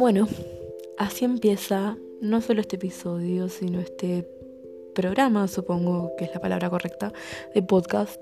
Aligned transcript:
Bueno, 0.00 0.28
así 0.96 1.26
empieza 1.26 1.98
no 2.22 2.40
solo 2.40 2.62
este 2.62 2.76
episodio, 2.76 3.50
sino 3.50 3.80
este 3.80 4.26
programa, 4.94 5.46
supongo 5.46 6.12
que 6.16 6.24
es 6.24 6.32
la 6.32 6.40
palabra 6.40 6.70
correcta, 6.70 7.12
de 7.54 7.62
podcast. 7.62 8.18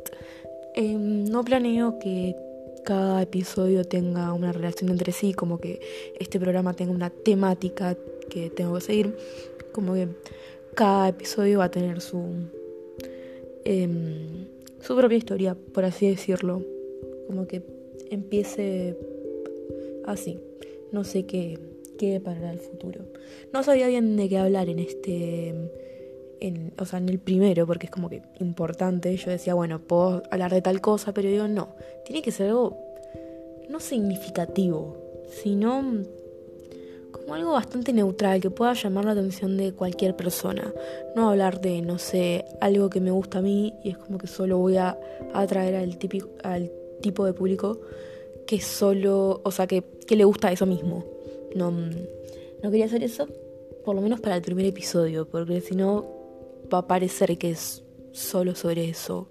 Em, 0.74 1.22
no 1.26 1.44
planeo 1.44 2.00
que 2.00 2.34
cada 2.84 3.22
episodio 3.22 3.84
tenga 3.84 4.32
una 4.32 4.50
relación 4.50 4.90
entre 4.90 5.12
sí, 5.12 5.34
como 5.34 5.60
que 5.60 5.78
este 6.18 6.40
programa 6.40 6.74
tenga 6.74 6.90
una 6.90 7.10
temática 7.10 7.96
que 8.28 8.50
tengo 8.50 8.74
que 8.74 8.80
seguir, 8.80 9.16
como 9.70 9.94
que 9.94 10.08
cada 10.74 11.10
episodio 11.10 11.60
va 11.60 11.66
a 11.66 11.70
tener 11.70 12.00
su, 12.00 12.24
em, 13.64 14.48
su 14.80 14.96
propia 14.96 15.16
historia, 15.16 15.56
por 15.72 15.84
así 15.84 16.08
decirlo, 16.08 16.60
como 17.28 17.46
que 17.46 17.62
empiece 18.10 18.96
así, 20.06 20.40
no 20.90 21.04
sé 21.04 21.24
qué, 21.24 21.67
qué 21.98 22.20
para 22.20 22.50
el 22.50 22.58
futuro. 22.58 23.04
No 23.52 23.62
sabía 23.62 23.88
bien 23.88 24.16
de 24.16 24.28
qué 24.28 24.38
hablar 24.38 24.70
en 24.70 24.78
este 24.78 25.54
en, 26.40 26.72
o 26.78 26.84
sea, 26.84 26.98
en 26.98 27.08
el 27.08 27.18
primero, 27.18 27.66
porque 27.66 27.86
es 27.86 27.90
como 27.90 28.08
que 28.08 28.22
importante, 28.40 29.14
yo 29.16 29.30
decía, 29.30 29.54
bueno, 29.54 29.80
puedo 29.80 30.22
hablar 30.30 30.52
de 30.52 30.62
tal 30.62 30.80
cosa, 30.80 31.12
pero 31.12 31.28
digo, 31.28 31.48
no, 31.48 31.74
tiene 32.04 32.22
que 32.22 32.30
ser 32.30 32.48
algo 32.48 32.78
no 33.68 33.80
significativo, 33.80 34.96
sino 35.42 36.04
como 37.10 37.34
algo 37.34 37.52
bastante 37.52 37.92
neutral, 37.92 38.40
que 38.40 38.50
pueda 38.50 38.72
llamar 38.74 39.04
la 39.04 39.12
atención 39.12 39.56
de 39.56 39.72
cualquier 39.72 40.16
persona. 40.16 40.72
No 41.14 41.30
hablar 41.30 41.60
de, 41.60 41.82
no 41.82 41.98
sé, 41.98 42.44
algo 42.60 42.88
que 42.88 43.00
me 43.00 43.10
gusta 43.10 43.38
a 43.38 43.42
mí 43.42 43.74
y 43.82 43.90
es 43.90 43.98
como 43.98 44.18
que 44.18 44.26
solo 44.26 44.58
voy 44.58 44.76
a 44.76 44.98
atraer 45.34 45.76
al, 45.76 45.98
típico, 45.98 46.28
al 46.42 46.70
tipo 47.02 47.24
de 47.24 47.32
público 47.32 47.80
que 48.46 48.60
solo, 48.60 49.40
o 49.44 49.50
sea, 49.50 49.66
que, 49.66 49.82
que 50.06 50.16
le 50.16 50.24
gusta 50.24 50.50
eso 50.50 50.64
mismo. 50.64 51.04
No, 51.54 51.70
no 51.70 52.70
quería 52.70 52.86
hacer 52.86 53.02
eso, 53.02 53.26
por 53.84 53.94
lo 53.94 54.00
menos 54.00 54.20
para 54.20 54.36
el 54.36 54.42
primer 54.42 54.66
episodio, 54.66 55.28
porque 55.28 55.60
si 55.60 55.74
no 55.74 56.06
va 56.72 56.78
a 56.78 56.86
parecer 56.86 57.38
que 57.38 57.50
es 57.50 57.82
solo 58.12 58.54
sobre 58.54 58.88
eso. 58.88 59.28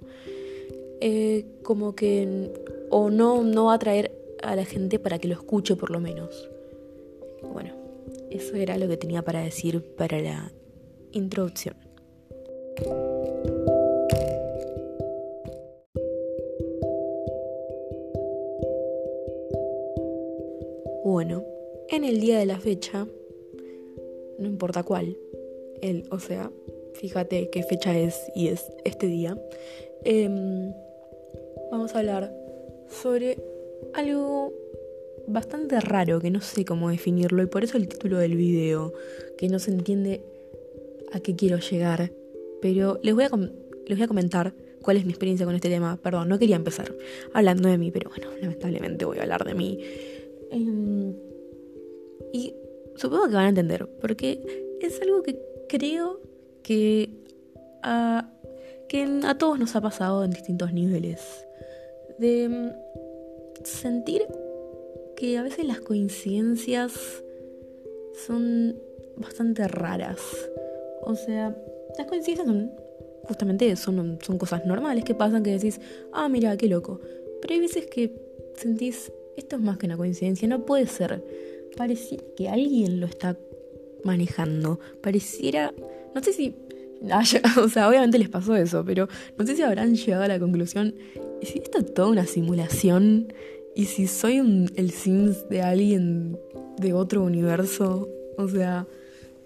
Eh, 1.00 1.46
como 1.64 1.96
que 1.96 2.52
o 2.90 3.10
no, 3.10 3.44
no 3.44 3.66
va 3.66 3.74
a 3.74 3.76
atraer 3.76 4.12
a 4.42 4.56
la 4.56 4.66
gente 4.66 4.98
para 5.00 5.20
que 5.20 5.28
lo 5.28 5.36
escuche 5.36 5.76
por 5.76 5.92
lo 5.92 6.00
menos. 6.00 6.50
Bueno, 7.44 7.74
eso 8.30 8.56
era 8.56 8.78
lo 8.78 8.88
que 8.88 8.98
tenía 8.98 9.22
para 9.22 9.42
decir 9.42 9.82
para 9.96 10.20
la 10.20 10.52
introducción. 11.12 11.87
En 21.98 22.06
el 22.06 22.20
día 22.20 22.38
de 22.38 22.46
la 22.46 22.60
fecha, 22.60 23.08
no 24.38 24.48
importa 24.48 24.84
cuál, 24.84 25.18
el, 25.82 26.06
o 26.12 26.20
sea, 26.20 26.52
fíjate 26.94 27.50
qué 27.50 27.64
fecha 27.64 27.98
es 27.98 28.16
y 28.36 28.50
es 28.50 28.66
este 28.86 29.08
día, 29.08 29.36
em, 30.04 30.74
vamos 31.72 31.96
a 31.96 32.00
hablar 32.00 32.32
sobre 32.88 33.38
algo 33.96 34.54
bastante 35.28 35.80
raro 35.82 36.20
que 36.22 36.30
no 36.30 36.40
sé 36.40 36.66
cómo 36.66 36.90
definirlo 36.90 37.42
y 37.42 37.48
por 37.48 37.64
eso 37.64 37.78
el 37.78 37.88
título 37.88 38.20
del 38.20 38.36
video, 38.36 38.94
que 39.36 39.50
no 39.50 39.58
se 39.58 39.72
entiende 39.72 40.22
a 41.12 41.20
qué 41.20 41.36
quiero 41.36 41.58
llegar, 41.58 42.12
pero 42.62 43.00
les 43.02 43.16
voy 43.16 43.24
a, 43.24 43.30
les 43.88 43.98
voy 43.98 44.04
a 44.04 44.08
comentar 44.08 44.54
cuál 44.84 44.98
es 44.98 45.06
mi 45.06 45.12
experiencia 45.12 45.46
con 45.46 45.56
este 45.56 45.70
tema. 45.70 46.00
Perdón, 46.02 46.30
no 46.30 46.38
quería 46.38 46.56
empezar 46.56 46.96
hablando 47.34 47.70
de 47.70 47.78
mí, 47.78 47.92
pero 47.92 48.10
bueno, 48.10 48.30
lamentablemente 48.40 49.04
voy 49.04 49.18
a 49.18 49.24
hablar 49.24 49.44
de 49.44 49.54
mí. 49.56 49.80
Em, 50.52 50.97
y 52.34 52.56
supongo 52.96 53.28
que 53.28 53.36
van 53.36 53.46
a 53.46 53.50
entender, 53.50 53.88
porque 54.02 54.78
es 54.82 55.02
algo 55.02 55.24
que 55.24 55.40
creo 55.70 56.22
que 56.64 57.10
a, 57.84 58.30
que 58.90 59.04
a 59.24 59.38
todos 59.38 59.60
nos 59.60 59.76
ha 59.76 59.82
pasado 59.82 60.24
en 60.24 60.32
distintos 60.32 60.74
niveles. 60.74 61.22
De 62.20 62.50
mm, 62.50 63.64
sentir 63.64 64.24
que 65.16 65.38
a 65.38 65.44
veces 65.44 65.66
las 65.66 65.80
coincidencias 65.80 66.94
son 68.26 68.76
bastante 69.16 69.68
raras. 69.68 70.20
O 71.02 71.16
sea, 71.16 71.56
las 71.98 72.08
coincidencias 72.08 72.48
son 72.48 72.72
justamente 73.28 73.76
son, 73.76 74.20
son 74.22 74.38
cosas 74.38 74.66
normales 74.66 75.04
que 75.04 75.14
pasan 75.14 75.44
que 75.44 75.52
decís, 75.52 75.80
ah, 76.14 76.30
mira, 76.30 76.56
qué 76.58 76.68
loco. 76.68 77.00
Pero 77.42 77.54
hay 77.54 77.60
veces 77.60 77.86
que 77.88 78.14
sentís, 78.56 79.12
esto 79.36 79.58
es 79.58 79.62
más 79.62 79.78
que 79.78 79.86
una 79.86 79.98
coincidencia, 79.98 80.48
no 80.48 80.66
puede 80.66 80.88
ser. 80.88 81.22
Pareciera 81.78 82.24
que 82.36 82.50
alguien 82.50 83.00
lo 83.00 83.06
está 83.06 83.38
manejando. 84.04 84.80
Pareciera 85.02 85.74
no 86.18 86.24
sé 86.24 86.34
si. 86.34 86.56
o 87.64 87.70
sea, 87.70 87.88
obviamente 87.88 88.18
les 88.18 88.30
pasó 88.30 88.56
eso, 88.56 88.84
pero 88.84 89.08
no 89.38 89.46
sé 89.46 89.56
si 89.56 89.62
habrán 89.62 89.96
llegado 89.96 90.24
a 90.24 90.28
la 90.28 90.40
conclusión. 90.40 90.96
¿Y 91.40 91.46
si 91.46 91.60
esto 91.60 91.78
es 91.78 91.94
toda 91.94 92.08
una 92.08 92.26
simulación? 92.26 93.32
¿Y 93.76 93.86
si 93.86 94.08
soy 94.08 94.38
el 94.76 94.90
Sims 94.90 95.48
de 95.50 95.62
alguien 95.62 96.40
de 96.80 96.94
otro 96.94 97.22
universo? 97.22 98.10
O 98.40 98.48
sea, 98.48 98.88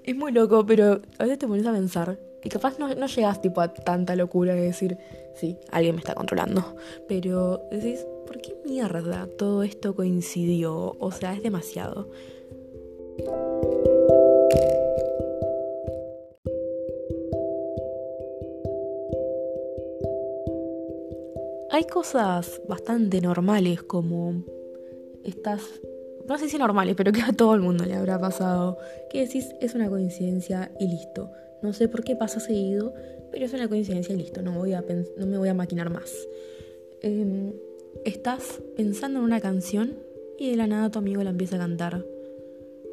es 0.06 0.16
muy 0.16 0.32
loco, 0.32 0.66
pero 0.66 1.02
a 1.18 1.24
veces 1.24 1.40
te 1.40 1.48
pones 1.48 1.66
a 1.66 1.74
pensar. 1.74 2.18
Y 2.42 2.48
capaz 2.48 2.80
no, 2.80 2.96
no 2.96 3.08
llegas 3.08 3.42
tipo 3.42 3.60
a 3.60 3.74
tanta 3.74 4.16
locura 4.16 4.56
de 4.56 4.62
decir, 4.62 4.98
sí, 5.36 5.58
alguien 5.72 5.96
me 5.96 6.00
está 6.00 6.16
controlando. 6.16 6.78
Pero 7.10 7.62
decís, 7.70 8.06
¿por 8.32 8.42
qué 8.42 8.56
mierda 8.64 9.28
todo 9.38 9.62
esto 9.62 9.94
coincidió? 9.94 10.96
O 11.00 11.12
sea, 11.12 11.34
es 11.34 11.44
demasiado. 11.44 12.10
hay 21.74 21.86
cosas 21.86 22.62
bastante 22.68 23.22
normales 23.22 23.82
como 23.82 24.44
estas, 25.24 25.62
no 26.28 26.38
sé 26.38 26.48
si 26.48 26.58
normales, 26.58 26.96
pero 26.96 27.12
que 27.12 27.22
a 27.22 27.34
todo 27.34 27.56
el 27.56 27.62
mundo 27.62 27.86
le 27.86 27.96
habrá 27.96 28.20
pasado, 28.20 28.78
que 29.10 29.22
decís 29.22 29.50
es 29.60 29.74
una 29.76 29.90
coincidencia 29.90 30.72
y 30.80 30.88
listo. 30.88 31.32
No 31.62 31.74
sé 31.74 31.90
por 31.90 32.04
qué 32.04 32.16
pasa 32.16 32.40
seguido, 32.40 32.94
pero 33.32 33.46
es 33.46 33.54
una 33.54 33.68
coincidencia 33.68 34.14
y 34.16 34.20
listo, 34.20 34.42
no, 34.42 34.52
me 34.52 35.38
voy 35.38 35.48
a 35.50 35.54
maquinar 35.54 35.90
más. 35.90 36.14
Em, 37.02 37.54
estás 38.06 38.62
pensando 38.76 39.20
en 39.20 39.26
una 39.26 39.42
canción 39.42 39.96
y 40.38 40.50
de 40.50 40.56
la 40.56 40.68
nada 40.68 40.92
tu 40.92 41.00
amigo 41.00 41.24
la 41.24 41.32
empieza 41.32 41.56
a 41.58 41.60
cantar. 41.60 42.06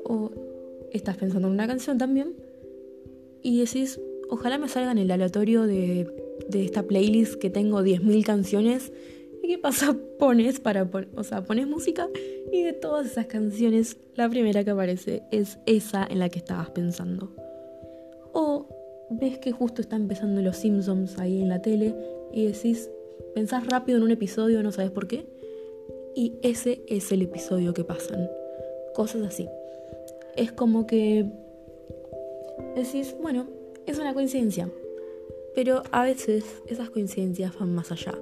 O 0.04 0.30
estás 0.92 1.16
pensando 1.16 1.48
en 1.48 1.54
una 1.54 1.66
canción 1.66 1.98
también 1.98 2.34
y 3.42 3.60
decís, 3.60 4.00
ojalá 4.30 4.58
me 4.58 4.68
salga 4.68 4.92
en 4.92 4.98
el 4.98 5.10
aleatorio 5.10 5.66
de 5.66 6.06
de 6.48 6.64
esta 6.64 6.82
playlist 6.82 7.34
que 7.34 7.50
tengo 7.50 7.82
10.000 7.82 8.24
canciones. 8.24 8.92
¿Y 9.42 9.48
qué 9.48 9.58
pasa? 9.58 9.96
Pones 10.18 10.60
para, 10.60 10.88
o 11.14 11.24
sea, 11.24 11.44
pones 11.44 11.68
música 11.68 12.08
y 12.52 12.62
de 12.62 12.72
todas 12.72 13.06
esas 13.06 13.26
canciones 13.26 13.96
la 14.16 14.28
primera 14.28 14.64
que 14.64 14.70
aparece 14.70 15.22
es 15.30 15.58
esa 15.66 16.06
en 16.08 16.18
la 16.18 16.28
que 16.28 16.40
estabas 16.40 16.70
pensando. 16.70 17.32
O 18.32 18.66
ves 19.10 19.38
que 19.38 19.52
justo 19.52 19.80
está 19.80 19.96
empezando 19.96 20.42
Los 20.42 20.56
Simpsons 20.56 21.18
ahí 21.18 21.40
en 21.40 21.48
la 21.48 21.62
tele 21.62 21.94
y 22.32 22.46
decís, 22.46 22.90
pensás 23.34 23.66
rápido 23.66 23.98
en 23.98 24.04
un 24.04 24.10
episodio, 24.10 24.62
no 24.62 24.72
sabes 24.72 24.90
por 24.90 25.06
qué, 25.06 25.26
y 26.14 26.34
ese 26.42 26.82
es 26.88 27.12
el 27.12 27.22
episodio 27.22 27.74
que 27.74 27.84
pasan. 27.84 28.28
Cosas 28.94 29.22
así. 29.22 29.48
Es 30.36 30.52
como 30.52 30.86
que 30.86 31.26
decís, 32.74 33.14
bueno, 33.20 33.46
es 33.86 33.98
una 33.98 34.14
coincidencia. 34.14 34.68
Pero 35.54 35.82
a 35.90 36.02
veces 36.02 36.44
esas 36.66 36.90
coincidencias 36.90 37.58
van 37.58 37.74
más 37.74 37.90
allá 37.90 38.14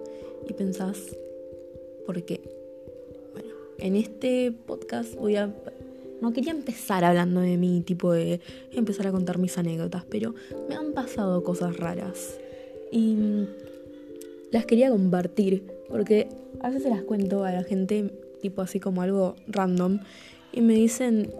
y 0.48 0.52
pensás, 0.52 1.16
¿por 2.06 2.22
qué? 2.22 2.40
Bueno, 3.32 3.54
en 3.78 3.96
este 3.96 4.52
podcast 4.52 5.14
voy 5.14 5.36
a... 5.36 5.54
No 6.20 6.32
quería 6.32 6.52
empezar 6.52 7.04
hablando 7.04 7.40
de 7.40 7.58
mí, 7.58 7.82
tipo 7.82 8.12
de 8.12 8.40
empezar 8.72 9.06
a 9.06 9.12
contar 9.12 9.38
mis 9.38 9.58
anécdotas, 9.58 10.04
pero 10.08 10.34
me 10.68 10.74
han 10.74 10.92
pasado 10.92 11.42
cosas 11.42 11.76
raras 11.76 12.38
y 12.90 13.16
las 14.56 14.66
quería 14.66 14.90
compartir 14.90 15.66
porque 15.88 16.28
a 16.60 16.68
veces 16.68 16.84
se 16.84 16.90
las 16.90 17.02
cuento 17.02 17.44
a 17.44 17.52
la 17.52 17.62
gente 17.62 18.10
tipo 18.40 18.62
así 18.62 18.80
como 18.80 19.02
algo 19.02 19.36
random 19.48 20.00
y 20.52 20.60
me 20.60 20.74
dicen 20.74 21.32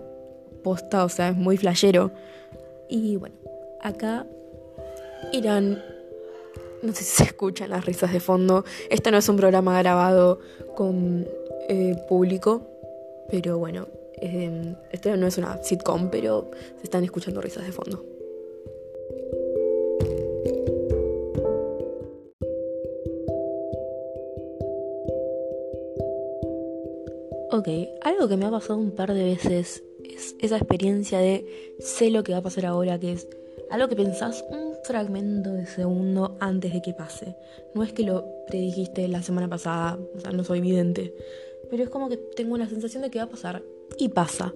posta, 0.62 1.04
o 1.04 1.08
sea, 1.08 1.28
es 1.28 1.36
muy 1.36 1.56
flashero. 1.56 2.10
Y 2.88 3.16
bueno, 3.16 3.36
acá 3.80 4.26
Irán. 5.32 5.82
No 6.82 6.92
sé 6.92 7.04
si 7.04 7.16
se 7.16 7.24
escuchan 7.24 7.70
las 7.70 7.84
risas 7.86 8.12
de 8.12 8.20
fondo. 8.20 8.64
Este 8.90 9.10
no 9.10 9.18
es 9.18 9.28
un 9.28 9.36
programa 9.36 9.78
grabado 9.78 10.40
con 10.74 11.26
eh, 11.68 11.96
público, 12.08 12.66
pero 13.30 13.58
bueno, 13.58 13.88
eh, 14.20 14.74
este 14.92 15.16
no 15.16 15.26
es 15.26 15.38
una 15.38 15.62
sitcom, 15.62 16.10
pero 16.10 16.50
se 16.76 16.84
están 16.84 17.02
escuchando 17.02 17.40
risas 17.40 17.64
de 17.64 17.72
fondo. 17.72 18.04
Ok, 27.56 27.68
algo 28.02 28.28
que 28.28 28.36
me 28.36 28.44
ha 28.44 28.50
pasado 28.50 28.78
un 28.78 28.90
par 28.90 29.14
de 29.14 29.24
veces 29.24 29.82
es 30.04 30.36
esa 30.40 30.58
experiencia 30.58 31.20
de 31.20 31.74
sé 31.78 32.10
lo 32.10 32.22
que 32.22 32.32
va 32.32 32.38
a 32.38 32.42
pasar 32.42 32.66
ahora, 32.66 33.00
que 33.00 33.12
es 33.12 33.26
algo 33.70 33.88
que 33.88 33.96
pensás 33.96 34.44
un 34.50 34.74
fragmento 34.84 35.54
de 35.54 35.64
segundo 35.64 36.36
antes 36.38 36.74
de 36.74 36.82
que 36.82 36.92
pase. 36.92 37.34
No 37.74 37.82
es 37.82 37.94
que 37.94 38.02
lo 38.02 38.26
predijiste 38.46 39.08
la 39.08 39.22
semana 39.22 39.48
pasada, 39.48 39.98
o 40.14 40.20
sea, 40.20 40.32
no 40.32 40.44
soy 40.44 40.60
vidente, 40.60 41.14
pero 41.70 41.82
es 41.82 41.88
como 41.88 42.10
que 42.10 42.18
tengo 42.18 42.58
la 42.58 42.68
sensación 42.68 43.02
de 43.02 43.08
que 43.10 43.20
va 43.20 43.24
a 43.24 43.30
pasar 43.30 43.62
y 43.96 44.10
pasa. 44.10 44.52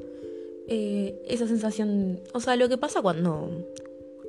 Eh, 0.69 1.23
esa 1.27 1.47
sensación, 1.47 2.21
o 2.35 2.41
sea, 2.41 2.55
lo 2.57 2.69
que 2.69 2.77
pasa 2.77 3.01
cuando, 3.01 3.49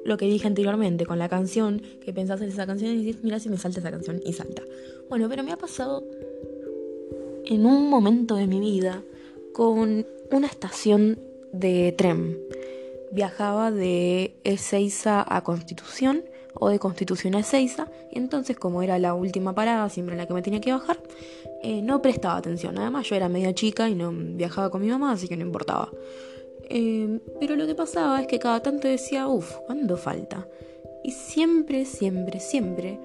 lo 0.05 0.15
que 0.15 0.27
dije 0.27 0.47
anteriormente 0.47 1.05
con 1.05 1.19
la 1.19 1.27
canción, 1.27 1.81
que 1.99 2.13
pensás 2.13 2.39
en 2.39 2.47
esa 2.47 2.65
canción 2.65 2.91
y 2.91 3.03
dices, 3.03 3.21
mira 3.21 3.37
si 3.37 3.49
me 3.49 3.57
salta 3.57 3.81
esa 3.81 3.91
canción 3.91 4.21
y 4.25 4.31
salta. 4.31 4.63
Bueno, 5.09 5.27
pero 5.27 5.43
me 5.43 5.51
ha 5.51 5.57
pasado 5.57 6.05
en 7.51 7.65
un 7.65 7.89
momento 7.89 8.37
de 8.37 8.47
mi 8.47 8.61
vida 8.61 9.03
con 9.53 10.07
una 10.31 10.47
estación 10.47 11.19
de 11.51 11.93
tren. 11.97 12.39
Viajaba 13.11 13.71
de 13.71 14.37
Ezeiza 14.45 15.25
a 15.27 15.43
Constitución 15.43 16.23
o 16.53 16.69
de 16.69 16.79
Constitución 16.79 17.35
a 17.35 17.39
Ezeiza 17.39 17.91
y 18.09 18.19
entonces 18.19 18.55
como 18.57 18.83
era 18.83 18.97
la 18.99 19.13
última 19.15 19.53
parada, 19.53 19.89
siempre 19.89 20.13
en 20.13 20.19
la 20.19 20.27
que 20.27 20.33
me 20.33 20.41
tenía 20.41 20.61
que 20.61 20.71
bajar, 20.71 21.03
eh, 21.61 21.81
no 21.81 22.01
prestaba 22.01 22.37
atención. 22.37 22.77
Además 22.77 23.09
yo 23.09 23.17
era 23.17 23.27
media 23.27 23.53
chica 23.53 23.89
y 23.89 23.95
no 23.95 24.13
viajaba 24.13 24.69
con 24.69 24.81
mi 24.81 24.87
mamá, 24.87 25.11
así 25.11 25.27
que 25.27 25.35
no 25.35 25.43
importaba. 25.43 25.91
Eh, 26.69 27.19
pero 27.41 27.57
lo 27.57 27.67
que 27.67 27.75
pasaba 27.75 28.21
es 28.21 28.27
que 28.27 28.39
cada 28.39 28.61
tanto 28.61 28.87
decía, 28.87 29.27
uff, 29.27 29.57
¿cuándo 29.65 29.97
falta? 29.97 30.47
Y 31.03 31.11
siempre, 31.11 31.83
siempre, 31.83 32.39
siempre, 32.39 32.97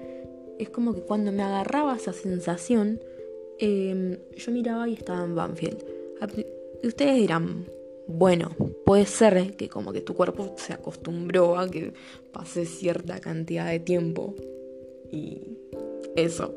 es 0.57 0.69
como 0.69 0.93
que 0.93 1.01
cuando 1.01 1.33
me 1.33 1.43
agarraba 1.43 1.97
esa 1.97 2.13
sensación, 2.13 3.01
eh, 3.59 4.19
yo 4.35 4.51
miraba 4.51 4.87
y 4.87 4.93
estaba 4.93 5.23
en 5.23 5.35
Banfield. 5.35 5.83
Y 6.83 6.87
ustedes 6.87 7.15
dirán, 7.15 7.65
bueno, 8.07 8.51
puede 8.85 9.05
ser 9.05 9.55
que 9.55 9.67
como 9.67 9.91
que 9.91 10.01
tu 10.01 10.13
cuerpo 10.13 10.55
se 10.57 10.73
acostumbró 10.73 11.57
a 11.57 11.69
que 11.69 11.93
pase 12.31 12.65
cierta 12.65 13.19
cantidad 13.19 13.69
de 13.69 13.79
tiempo. 13.79 14.35
Y 15.11 15.41
eso. 16.15 16.55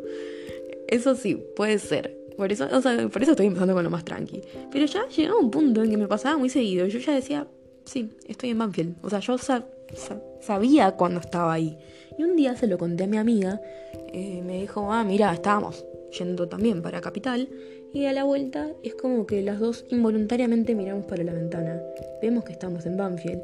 Eso 0.88 1.14
sí, 1.14 1.42
puede 1.56 1.78
ser. 1.78 2.16
Por 2.36 2.52
eso, 2.52 2.68
o 2.72 2.80
sea, 2.80 3.08
por 3.08 3.22
eso 3.22 3.32
estoy 3.32 3.46
empezando 3.46 3.74
con 3.74 3.84
lo 3.84 3.90
más 3.90 4.04
tranqui. 4.04 4.42
Pero 4.70 4.86
ya 4.86 5.06
llegaba 5.08 5.38
un 5.38 5.50
punto 5.50 5.82
en 5.82 5.90
que 5.90 5.96
me 5.96 6.08
pasaba 6.08 6.38
muy 6.38 6.48
seguido. 6.48 6.86
Yo 6.86 6.98
ya 6.98 7.14
decía, 7.14 7.46
sí, 7.84 8.10
estoy 8.26 8.50
en 8.50 8.58
Banfield. 8.58 8.96
O 9.02 9.10
sea, 9.10 9.20
yo 9.20 9.36
sabía 10.40 10.92
cuando 10.92 11.20
estaba 11.20 11.52
ahí. 11.52 11.76
Y 12.18 12.24
un 12.24 12.36
día 12.36 12.56
se 12.56 12.66
lo 12.66 12.78
conté 12.78 13.04
a 13.04 13.06
mi 13.06 13.16
amiga. 13.16 13.60
Eh, 14.12 14.42
me 14.44 14.60
dijo, 14.60 14.92
ah, 14.92 15.04
mira, 15.04 15.32
estábamos 15.32 15.84
yendo 16.18 16.48
también 16.48 16.82
para 16.82 17.00
Capital. 17.00 17.48
Y 17.92 18.06
a 18.06 18.12
la 18.12 18.24
vuelta 18.24 18.72
es 18.82 18.94
como 18.94 19.26
que 19.26 19.42
las 19.42 19.58
dos 19.58 19.84
involuntariamente 19.88 20.74
miramos 20.74 21.06
para 21.06 21.24
la 21.24 21.32
ventana. 21.32 21.82
Vemos 22.22 22.44
que 22.44 22.52
estamos 22.52 22.86
en 22.86 22.96
Banfield. 22.96 23.42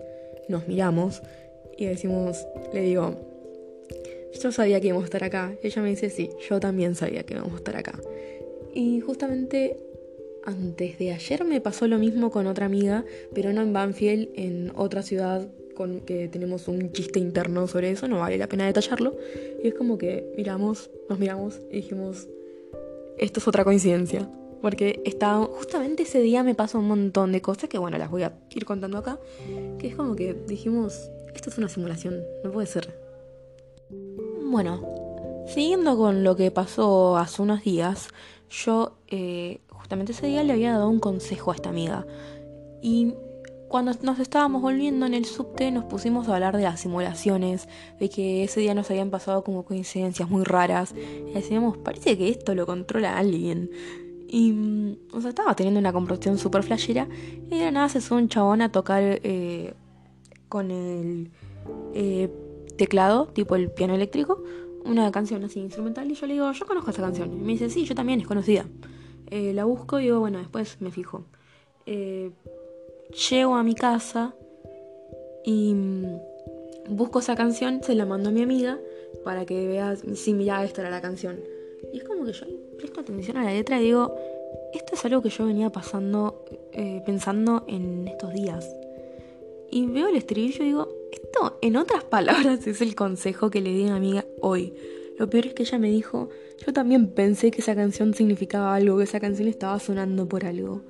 Nos 0.48 0.68
miramos 0.68 1.22
y 1.76 1.86
decimos, 1.86 2.46
le 2.72 2.82
digo, 2.82 3.16
yo 4.40 4.52
sabía 4.52 4.80
que 4.80 4.88
íbamos 4.88 5.04
a 5.04 5.06
estar 5.06 5.24
acá. 5.24 5.54
ella 5.62 5.82
me 5.82 5.90
dice, 5.90 6.10
sí, 6.10 6.30
yo 6.48 6.60
también 6.60 6.94
sabía 6.94 7.24
que 7.24 7.34
íbamos 7.34 7.54
a 7.54 7.56
estar 7.56 7.76
acá. 7.76 7.98
Y 8.74 9.00
justamente 9.00 9.78
antes 10.44 10.98
de 10.98 11.12
ayer 11.12 11.44
me 11.44 11.60
pasó 11.60 11.88
lo 11.88 11.98
mismo 11.98 12.30
con 12.30 12.46
otra 12.46 12.66
amiga, 12.66 13.04
pero 13.34 13.52
no 13.52 13.62
en 13.62 13.72
Banfield, 13.72 14.28
en 14.34 14.72
otra 14.76 15.02
ciudad 15.02 15.48
con 15.74 16.00
que 16.00 16.28
tenemos 16.28 16.68
un 16.68 16.92
chiste 16.92 17.18
interno 17.18 17.66
sobre 17.68 17.90
eso, 17.90 18.08
no 18.08 18.20
vale 18.20 18.38
la 18.38 18.48
pena 18.48 18.66
detallarlo. 18.66 19.16
Y 19.62 19.68
es 19.68 19.74
como 19.74 19.98
que 19.98 20.32
miramos, 20.36 20.90
nos 21.08 21.18
miramos 21.18 21.60
y 21.70 21.76
dijimos, 21.76 22.28
esto 23.18 23.40
es 23.40 23.48
otra 23.48 23.64
coincidencia. 23.64 24.28
Porque 24.62 25.02
estaba, 25.04 25.44
justamente 25.46 26.04
ese 26.04 26.20
día 26.20 26.42
me 26.42 26.54
pasó 26.54 26.78
un 26.78 26.88
montón 26.88 27.30
de 27.30 27.42
cosas 27.42 27.68
que, 27.68 27.78
bueno, 27.78 27.98
las 27.98 28.10
voy 28.10 28.22
a 28.22 28.32
ir 28.50 28.64
contando 28.64 28.98
acá. 28.98 29.18
Que 29.78 29.88
es 29.88 29.96
como 29.96 30.16
que 30.16 30.34
dijimos, 30.34 31.10
esto 31.34 31.50
es 31.50 31.58
una 31.58 31.68
simulación, 31.68 32.22
no 32.42 32.50
puede 32.50 32.66
ser. 32.66 32.98
Bueno, 34.42 34.82
siguiendo 35.46 35.96
con 35.96 36.24
lo 36.24 36.36
que 36.36 36.50
pasó 36.50 37.16
hace 37.16 37.42
unos 37.42 37.62
días, 37.62 38.08
yo 38.50 38.96
eh, 39.08 39.60
justamente 39.68 40.12
ese 40.12 40.26
día 40.26 40.42
le 40.42 40.52
había 40.52 40.72
dado 40.72 40.88
un 40.88 41.00
consejo 41.00 41.52
a 41.52 41.54
esta 41.54 41.68
amiga. 41.68 42.06
Y 42.82 43.14
cuando 43.68 43.92
nos 44.02 44.18
estábamos 44.18 44.62
volviendo 44.62 45.06
en 45.06 45.14
el 45.14 45.24
subte 45.24 45.70
nos 45.70 45.84
pusimos 45.84 46.28
a 46.28 46.34
hablar 46.34 46.56
de 46.56 46.62
las 46.62 46.80
simulaciones, 46.80 47.68
de 47.98 48.08
que 48.08 48.44
ese 48.44 48.60
día 48.60 48.74
nos 48.74 48.90
habían 48.90 49.10
pasado 49.10 49.42
como 49.42 49.64
coincidencias 49.64 50.30
muy 50.30 50.44
raras. 50.44 50.94
Y 50.96 51.32
decíamos, 51.32 51.76
parece 51.78 52.16
que 52.16 52.28
esto 52.28 52.54
lo 52.54 52.66
controla 52.66 53.18
alguien. 53.18 53.70
Y, 54.28 54.52
mm, 54.52 54.96
o 55.12 55.20
sea, 55.20 55.30
estaba 55.30 55.54
teniendo 55.54 55.80
una 55.80 55.92
compresión 55.92 56.38
súper 56.38 56.62
flashera. 56.62 57.08
Y 57.50 57.58
de 57.58 57.72
nada 57.72 57.88
se 57.88 58.00
sube 58.00 58.18
un 58.18 58.28
chabón 58.28 58.62
a 58.62 58.70
tocar 58.70 59.02
eh, 59.02 59.74
con 60.48 60.70
el 60.70 61.30
eh, 61.94 62.30
teclado, 62.76 63.26
tipo 63.26 63.56
el 63.56 63.70
piano 63.70 63.94
eléctrico, 63.94 64.42
una 64.84 65.10
canción 65.10 65.44
así 65.44 65.60
instrumental. 65.60 66.10
Y 66.10 66.14
yo 66.14 66.26
le 66.26 66.34
digo, 66.34 66.50
yo 66.52 66.66
conozco 66.66 66.90
esa 66.90 67.02
canción. 67.02 67.32
Y 67.32 67.40
me 67.40 67.52
dice, 67.52 67.70
sí, 67.70 67.84
yo 67.84 67.94
también, 67.94 68.20
es 68.20 68.26
conocida. 68.26 68.66
Eh, 69.28 69.52
la 69.52 69.64
busco 69.64 69.98
y 69.98 70.04
digo, 70.04 70.20
bueno, 70.20 70.38
después 70.38 70.80
me 70.80 70.90
fijo. 70.90 71.24
Eh, 71.84 72.30
llego 73.30 73.56
a 73.56 73.62
mi 73.62 73.74
casa 73.74 74.34
y 75.44 75.74
mm, 75.74 76.20
busco 76.90 77.20
esa 77.20 77.36
canción, 77.36 77.82
se 77.82 77.94
la 77.94 78.06
mando 78.06 78.30
a 78.30 78.32
mi 78.32 78.42
amiga 78.42 78.78
para 79.24 79.44
que 79.44 79.66
vea 79.66 79.96
si 79.96 80.34
mira 80.34 80.64
esta 80.64 80.82
era 80.82 80.90
la 80.90 81.00
canción. 81.00 81.40
Y 81.92 81.98
es 81.98 82.04
como 82.04 82.24
que 82.24 82.32
yo 82.32 82.46
presto 82.78 83.00
atención 83.00 83.36
a 83.36 83.44
la 83.44 83.52
letra 83.52 83.80
y 83.80 83.84
digo, 83.84 84.14
esto 84.72 84.94
es 84.94 85.04
algo 85.04 85.22
que 85.22 85.30
yo 85.30 85.46
venía 85.46 85.70
pasando, 85.70 86.44
eh, 86.72 87.02
pensando 87.04 87.64
en 87.68 88.08
estos 88.08 88.32
días. 88.32 88.68
Y 89.70 89.86
veo 89.86 90.08
el 90.08 90.16
estribillo 90.16 90.62
y 90.62 90.66
digo, 90.66 90.88
esto 91.12 91.58
en 91.62 91.76
otras 91.76 92.04
palabras 92.10 92.66
es 92.66 92.80
el 92.80 92.94
consejo 92.94 93.50
que 93.50 93.60
le 93.60 93.70
di 93.70 93.82
a 93.82 93.92
mi 93.92 93.96
amiga 93.96 94.24
hoy. 94.40 94.74
Lo 95.18 95.30
peor 95.30 95.46
es 95.46 95.54
que 95.54 95.62
ella 95.62 95.78
me 95.78 95.90
dijo, 95.90 96.28
yo 96.64 96.72
también 96.72 97.08
pensé 97.08 97.50
que 97.50 97.62
esa 97.62 97.74
canción 97.74 98.12
significaba 98.12 98.74
algo, 98.74 98.98
que 98.98 99.04
esa 99.04 99.20
canción 99.20 99.48
estaba 99.48 99.78
sonando 99.78 100.28
por 100.28 100.44
algo. 100.44 100.82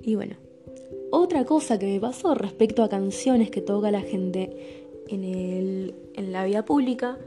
Y 0.00 0.14
bueno, 0.14 0.36
otra 1.10 1.44
cosa 1.44 1.78
que 1.78 1.86
me 1.86 2.00
pasó 2.00 2.34
respecto 2.34 2.82
a 2.82 2.88
canciones 2.88 3.50
que 3.50 3.60
toca 3.60 3.90
la 3.90 4.00
gente 4.00 4.86
en, 5.08 5.24
el, 5.24 5.94
en 6.14 6.32
la 6.32 6.44
vía 6.44 6.64
pública, 6.64 7.18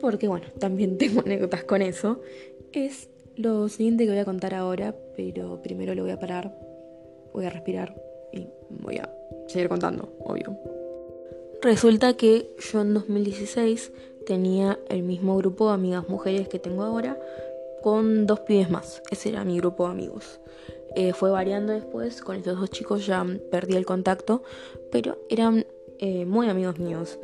porque 0.00 0.28
bueno, 0.28 0.46
también 0.58 0.98
tengo 0.98 1.20
anécdotas 1.20 1.64
con 1.64 1.82
eso, 1.82 2.20
es 2.72 3.08
lo 3.36 3.68
siguiente 3.68 4.04
que 4.04 4.10
voy 4.10 4.18
a 4.18 4.24
contar 4.24 4.54
ahora, 4.54 4.94
pero 5.16 5.62
primero 5.62 5.94
lo 5.94 6.02
voy 6.02 6.12
a 6.12 6.18
parar, 6.18 6.56
voy 7.32 7.46
a 7.46 7.50
respirar 7.50 7.94
y 8.32 8.46
voy 8.68 8.98
a 8.98 9.10
seguir 9.46 9.68
contando, 9.68 10.12
obvio. 10.20 10.56
Resulta 11.62 12.16
que 12.16 12.50
yo 12.58 12.80
en 12.80 12.94
2016 12.94 13.92
tenía 14.26 14.78
el 14.88 15.02
mismo 15.02 15.36
grupo 15.36 15.68
de 15.68 15.74
amigas 15.74 16.08
mujeres 16.08 16.48
que 16.48 16.58
tengo 16.58 16.82
ahora, 16.82 17.18
con 17.82 18.26
dos 18.26 18.40
pibes 18.40 18.70
más. 18.70 19.02
Ese 19.10 19.30
era 19.30 19.44
mi 19.44 19.58
grupo 19.58 19.84
de 19.86 19.92
amigos. 19.92 20.40
Eh, 20.94 21.12
fue 21.12 21.30
variando 21.30 21.72
después, 21.72 22.20
con 22.22 22.36
estos 22.36 22.58
dos 22.58 22.70
chicos 22.70 23.06
ya 23.06 23.26
perdí 23.50 23.76
el 23.76 23.86
contacto, 23.86 24.42
pero 24.90 25.18
eran 25.28 25.66
eh, 25.98 26.24
muy 26.24 26.48
amigos 26.48 26.78
míos. 26.78 27.18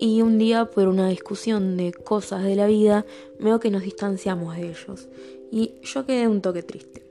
Y 0.00 0.22
un 0.22 0.38
día, 0.38 0.66
por 0.66 0.88
una 0.88 1.08
discusión 1.08 1.76
de 1.76 1.92
cosas 1.92 2.42
de 2.42 2.56
la 2.56 2.66
vida, 2.66 3.06
veo 3.38 3.60
que 3.60 3.70
nos 3.70 3.82
distanciamos 3.82 4.56
de 4.56 4.70
ellos. 4.70 5.08
Y 5.50 5.74
yo 5.82 6.04
quedé 6.04 6.26
un 6.28 6.40
toque 6.40 6.62
triste. 6.62 7.02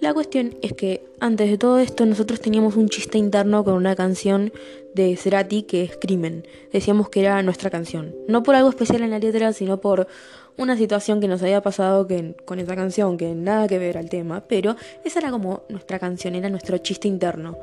La 0.00 0.12
cuestión 0.12 0.56
es 0.62 0.72
que 0.74 1.04
antes 1.20 1.50
de 1.50 1.58
todo 1.58 1.78
esto 1.78 2.04
nosotros 2.04 2.40
teníamos 2.40 2.76
un 2.76 2.88
chiste 2.88 3.18
interno 3.18 3.64
con 3.64 3.74
una 3.74 3.96
canción 3.96 4.52
de 4.96 5.16
Cerati 5.16 5.62
que 5.62 5.84
es 5.84 5.96
Crimen. 5.96 6.46
Decíamos 6.72 7.08
que 7.10 7.20
era 7.20 7.40
nuestra 7.42 7.70
canción. 7.70 8.16
No 8.26 8.42
por 8.42 8.56
algo 8.56 8.70
especial 8.70 9.02
en 9.02 9.10
la 9.10 9.20
letra, 9.20 9.52
sino 9.52 9.80
por 9.80 10.08
una 10.56 10.76
situación 10.76 11.20
que 11.20 11.28
nos 11.28 11.42
había 11.42 11.60
pasado 11.60 12.06
que, 12.06 12.34
con 12.46 12.58
esa 12.58 12.74
canción, 12.74 13.18
que 13.18 13.34
nada 13.34 13.68
que 13.68 13.78
ver 13.78 13.98
al 13.98 14.08
tema, 14.08 14.42
pero 14.48 14.74
esa 15.04 15.18
era 15.18 15.30
como 15.30 15.62
nuestra 15.68 15.98
canción, 15.98 16.34
era 16.34 16.48
nuestro 16.48 16.78
chiste 16.78 17.08
interno. 17.08 17.58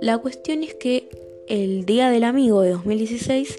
La 0.00 0.18
cuestión 0.18 0.62
es 0.62 0.74
que 0.74 1.08
el 1.48 1.84
Día 1.84 2.10
del 2.10 2.22
Amigo 2.22 2.62
de 2.62 2.70
2016 2.70 3.56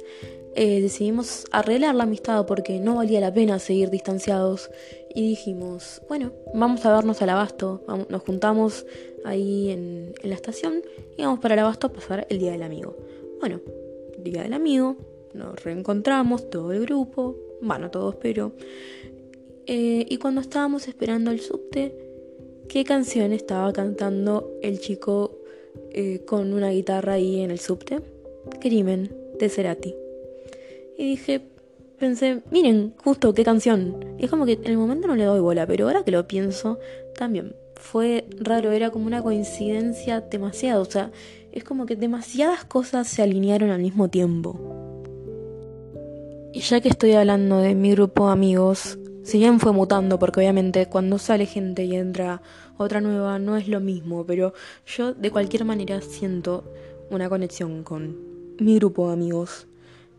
eh, 0.55 0.81
decidimos 0.81 1.45
arreglar 1.51 1.95
la 1.95 2.03
amistad 2.03 2.45
porque 2.45 2.79
no 2.79 2.95
valía 2.95 3.19
la 3.19 3.33
pena 3.33 3.59
seguir 3.59 3.89
distanciados 3.89 4.71
y 5.13 5.27
dijimos, 5.27 6.01
bueno, 6.07 6.31
vamos 6.53 6.85
a 6.85 6.95
vernos 6.95 7.21
al 7.21 7.29
abasto, 7.29 7.83
nos 8.07 8.21
juntamos 8.21 8.85
ahí 9.25 9.69
en, 9.69 10.13
la 10.23 10.35
estación 10.35 10.81
y 11.17 11.23
vamos 11.23 11.39
para 11.39 11.55
el 11.55 11.59
abasto 11.59 11.87
a 11.87 11.93
pasar 11.93 12.27
el 12.29 12.39
Día 12.39 12.51
del 12.51 12.63
Amigo. 12.63 12.95
Bueno, 13.39 13.61
Día 14.17 14.43
del 14.43 14.53
Amigo, 14.53 14.97
nos 15.33 15.63
reencontramos, 15.63 16.49
todo 16.49 16.71
el 16.71 16.81
grupo, 16.81 17.35
bueno, 17.61 17.89
todos, 17.91 18.15
pero... 18.15 18.51
Eh, 19.71 20.05
y 20.09 20.17
cuando 20.17 20.41
estábamos 20.41 20.87
esperando 20.87 21.29
el 21.29 21.41
subte, 21.41 21.95
¿qué 22.67 22.83
canción 22.83 23.33
estaba 23.33 23.71
cantando 23.71 24.51
el 24.63 24.79
chico 24.79 25.37
eh, 25.91 26.21
con 26.25 26.53
una 26.53 26.71
guitarra 26.71 27.13
ahí 27.13 27.41
en 27.41 27.51
el 27.51 27.59
subte? 27.59 27.99
Crimen, 28.59 29.15
de 29.37 29.47
Cerati. 29.47 29.95
Y 30.97 31.05
dije, 31.11 31.41
pensé, 31.99 32.41
miren, 32.49 32.95
justo 33.03 33.33
qué 33.33 33.43
canción. 33.43 34.15
Es 34.17 34.29
como 34.29 34.47
que 34.47 34.53
en 34.53 34.65
el 34.65 34.77
momento 34.77 35.07
no 35.07 35.15
le 35.15 35.25
doy 35.25 35.39
bola, 35.39 35.67
pero 35.67 35.85
ahora 35.85 36.03
que 36.03 36.11
lo 36.11 36.27
pienso, 36.27 36.79
también 37.15 37.53
fue 37.79 38.27
raro, 38.39 38.71
era 38.71 38.91
como 38.91 39.07
una 39.07 39.23
coincidencia 39.23 40.21
demasiado, 40.21 40.81
o 40.81 40.85
sea, 40.85 41.11
es 41.51 41.63
como 41.63 41.85
que 41.85 41.95
demasiadas 41.95 42.65
cosas 42.65 43.07
se 43.07 43.23
alinearon 43.23 43.71
al 43.71 43.81
mismo 43.81 44.09
tiempo. 44.09 44.59
Y 46.53 46.59
ya 46.59 46.81
que 46.81 46.89
estoy 46.89 47.13
hablando 47.13 47.59
de 47.59 47.75
mi 47.75 47.91
grupo 47.91 48.27
de 48.27 48.33
amigos, 48.33 48.99
si 49.23 49.37
bien 49.37 49.59
fue 49.59 49.71
mutando, 49.71 50.19
porque 50.19 50.41
obviamente 50.41 50.87
cuando 50.87 51.17
sale 51.17 51.45
gente 51.45 51.85
y 51.85 51.95
entra 51.95 52.41
otra 52.77 53.01
nueva 53.01 53.39
no 53.39 53.55
es 53.55 53.67
lo 53.67 53.79
mismo, 53.79 54.25
pero 54.25 54.53
yo 54.85 55.13
de 55.13 55.31
cualquier 55.31 55.65
manera 55.65 56.01
siento 56.01 56.63
una 57.09 57.29
conexión 57.29 57.83
con 57.83 58.17
mi 58.59 58.75
grupo 58.75 59.07
de 59.07 59.13
amigos. 59.13 59.67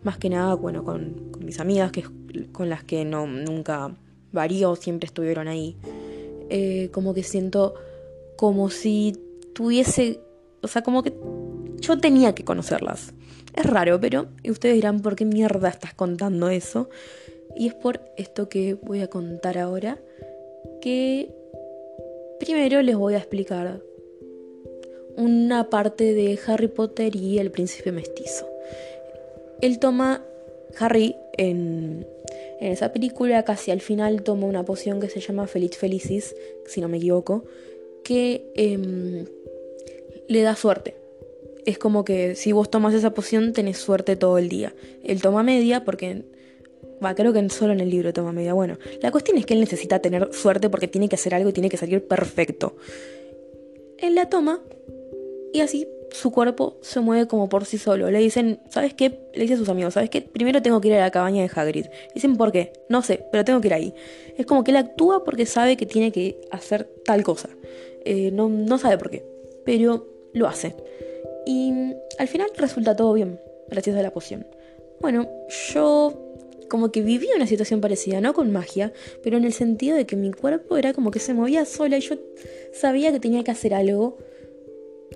Más 0.02 0.17
que 0.17 0.31
nada, 0.31 0.55
bueno, 0.55 0.83
con, 0.83 1.31
mis 1.40 1.61
amigas 1.61 1.93
que, 1.93 2.05
con 2.52 2.71
las 2.71 2.85
que 2.85 3.05
no, 3.05 3.26
nunca 3.26 3.95
varío, 4.33 4.76
siempre 4.76 5.07
estuvieron 5.07 5.47
ahí. 5.47 5.76
Eh, 6.50 6.90
como 6.92 7.14
que 7.14 7.23
siento 7.23 7.75
como 8.37 8.71
si 8.71 9.12
tuviese, 9.54 10.21
o 10.62 10.69
sea, 10.69 10.83
como 10.83 11.02
que 11.02 11.14
yo 11.80 11.99
tenía 11.99 12.35
que 12.35 12.45
conocerlas. 12.45 13.12
Es 13.54 13.66
raro, 13.66 14.00
pero 14.00 14.28
ustedes 14.49 14.75
dirán, 14.75 15.00
¿por 15.00 15.16
qué 15.16 15.25
mierda 15.25 15.69
estás 15.69 15.95
contando 15.95 16.49
eso? 16.49 16.88
Y 17.57 17.69
es 17.69 17.75
por 17.75 18.00
esto 18.16 18.49
que 18.49 18.75
voy 18.75 19.00
a 19.00 19.09
contar 19.09 19.59
ahora, 19.59 19.99
que 20.80 21.33
primero 22.38 22.83
les 22.83 22.97
voy 22.97 23.14
a 23.14 23.19
explicar 23.19 23.80
una 25.16 25.69
parte 25.69 26.14
de 26.14 26.38
Harry 26.47 26.69
Potter 26.69 27.14
y 27.16 27.38
el 27.38 27.50
príncipe 27.50 27.92
mestizo. 27.92 28.49
Él 29.61 29.78
toma, 29.78 30.25
Harry, 30.78 31.16
en, 31.37 32.07
esa 32.61 32.93
película, 32.93 33.43
casi 33.45 33.71
al 33.71 33.81
final 33.81 34.23
toma 34.23 34.47
una 34.47 34.64
poción 34.64 35.00
que 35.00 35.09
se 35.09 35.21
llama 35.21 35.47
Feliz 35.47 35.76
Felicis, 35.76 36.35
si 36.67 36.81
no 36.81 36.88
me 36.88 36.99
equivoco, 36.99 37.45
que 38.05 38.50
em, 38.55 39.25
le 40.29 40.43
da 40.43 40.55
suerte. 40.57 40.97
Es 41.67 41.79
como 41.79 42.05
que 42.05 42.35
si 42.35 42.52
vos 42.52 42.71
tomas 42.71 42.95
esa 42.95 43.12
poción 43.14 43.52
tenés 43.52 43.79
suerte 43.79 44.17
todo 44.17 44.38
el 44.38 44.49
día. 44.49 44.75
Él 45.02 45.21
toma 45.21 45.43
media 45.43 45.85
porque 45.85 46.25
Va, 47.02 47.14
creo 47.14 47.33
que 47.33 47.49
solo 47.49 47.73
en 47.73 47.81
el 47.81 47.88
libro 47.88 48.12
toma 48.12 48.33
media. 48.33 48.52
Bueno, 48.52 48.79
la 49.00 49.11
cuestión 49.11 49.38
es 49.38 49.47
que 49.47 49.55
él 49.55 49.61
necesita 49.61 50.00
tener 50.00 50.35
suerte 50.35 50.69
porque 50.69 50.87
tiene 50.87 51.09
que 51.09 51.14
hacer 51.14 51.35
algo 51.35 51.49
y 51.49 51.52
tiene 51.52 51.71
que 51.71 51.79
salir 51.79 52.07
perfecto. 52.07 52.76
Él 53.97 54.14
la 54.14 54.29
toma 54.29 54.61
y 55.55 55.61
así 55.61 55.88
su 56.12 56.31
cuerpo 56.31 56.79
se 56.83 57.00
mueve 57.00 57.26
como 57.26 57.49
por 57.49 57.64
sí 57.64 57.79
solo. 57.79 58.11
Le 58.11 58.19
dicen, 58.19 58.61
¿sabes 58.69 58.95
qué? 58.95 59.21
Le 59.35 59.43
dice 59.43 59.55
a 59.55 59.57
sus 59.57 59.69
amigos, 59.69 59.95
¿sabes 59.95 60.11
qué? 60.11 60.23
Primero 60.23 60.62
tengo 60.62 60.81
que 60.81 60.88
ir 60.88 60.95
a 60.95 61.00
la 61.00 61.11
cabaña 61.11 61.43
de 61.43 61.50
Hagrid. 61.55 61.87
Dicen, 62.14 62.37
¿por 62.37 62.52
qué? 62.52 62.73
No 62.88 63.02
sé, 63.02 63.26
pero 63.31 63.45
tengo 63.45 63.61
que 63.61 63.69
ir 63.69 63.75
ahí. 63.75 63.95
Es 64.37 64.47
como 64.47 64.64
que 64.64 64.71
él 64.71 64.76
actúa 64.76 65.25
porque 65.25 65.47
sabe 65.47 65.76
que 65.76 65.87
tiene 65.87 66.12
que 66.12 66.40
hacer 66.50 66.88
tal 67.05 67.23
cosa. 67.23 67.49
Eh, 68.05 68.31
no, 68.33 68.49
no 68.49 68.79
sabe 68.79 68.99
por 68.99 69.11
qué, 69.11 69.25
pero 69.64 70.07
lo 70.33 70.49
hace. 70.49 70.75
Y 71.47 71.73
al 72.19 72.29
final 72.29 72.49
resulta 72.57 72.97
todo 72.97 73.12
bien, 73.12 73.40
gracias 73.69 73.97
a 73.97 74.02
la 74.02 74.12
poción. 74.12 74.47
Bueno, 75.00 75.29
yo 75.73 76.31
como 76.69 76.93
que 76.93 77.02
vivía 77.02 77.35
una 77.35 77.47
situación 77.47 77.81
parecida, 77.81 78.21
no 78.21 78.33
con 78.33 78.52
magia, 78.52 78.93
pero 79.23 79.37
en 79.37 79.45
el 79.45 79.52
sentido 79.52 79.97
de 79.97 80.07
que 80.07 80.17
mi 80.17 80.33
cuerpo 80.33 80.76
era 80.76 80.95
como 80.95 81.11
que 81.11 81.19
se 81.19 81.35
movía 81.35 81.64
sola 81.64 81.99
y 81.99 82.00
yo 82.00 82.17
sabía 82.73 83.12
que 83.12 83.21
tenía 83.21 83.43
que 83.43 83.50
hacer 83.50 83.75
algo 83.75 84.17